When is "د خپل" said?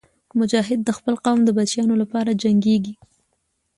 0.83-1.15